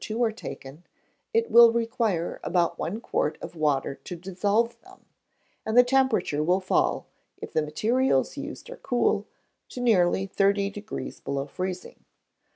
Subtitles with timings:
[0.03, 0.83] 2 are taken,
[1.31, 5.05] it will require about one quart of water to dissolve them,
[5.63, 7.05] and the temperature will fall,
[7.37, 9.27] if the materials used are cool,
[9.69, 12.03] to nearly thirty degrees below freezing.